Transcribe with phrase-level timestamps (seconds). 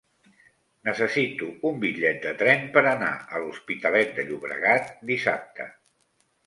[0.87, 5.75] Necessito un bitllet de tren per anar a l'Hospitalet de Llobregat dissabte.